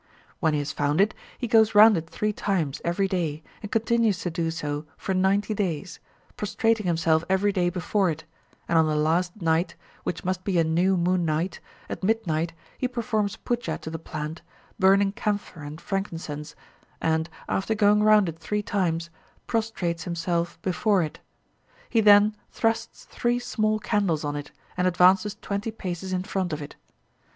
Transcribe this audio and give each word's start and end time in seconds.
When 0.39 0.53
he 0.53 0.59
has 0.65 0.71
found 0.71 0.99
it, 0.99 1.13
he 1.37 1.47
goes 1.47 1.75
round 1.75 1.95
it 1.95 2.09
three 2.09 2.33
times 2.33 2.81
every 2.83 3.07
day, 3.07 3.43
and 3.61 3.71
continues 3.71 4.17
to 4.21 4.31
do 4.31 4.49
so 4.49 4.87
for 4.97 5.13
ninety 5.13 5.53
days, 5.53 5.99
prostrating 6.35 6.87
himself 6.87 7.23
every 7.29 7.51
day 7.51 7.69
before 7.69 8.09
it, 8.09 8.23
and 8.67 8.79
on 8.79 8.87
the 8.87 8.95
last 8.95 9.43
night, 9.43 9.75
which 10.01 10.25
must 10.25 10.43
be 10.43 10.57
a 10.57 10.63
new 10.63 10.97
moon 10.97 11.23
night, 11.23 11.59
at 11.87 12.01
midnight, 12.03 12.51
he 12.79 12.87
performs 12.87 13.35
puja 13.35 13.77
to 13.77 13.91
the 13.91 13.99
plant, 13.99 14.41
burning 14.79 15.11
camphor 15.11 15.61
and 15.61 15.79
frankincense, 15.79 16.55
and, 16.99 17.29
after 17.47 17.75
going 17.75 18.01
round 18.01 18.27
it 18.27 18.39
three 18.39 18.63
times, 18.63 19.11
prostrates 19.45 20.05
himself 20.05 20.59
before 20.63 21.03
it. 21.03 21.19
He 21.91 22.01
then 22.01 22.35
thrusts 22.49 23.03
three 23.05 23.37
small 23.37 23.77
candles 23.77 24.23
on 24.23 24.35
it, 24.35 24.49
and 24.75 24.87
advances 24.87 25.35
twenty 25.39 25.69
paces 25.69 26.11
in 26.11 26.23
front 26.23 26.53
of 26.53 26.59
it. 26.59 26.75